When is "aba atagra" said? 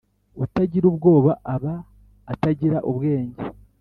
1.53-2.77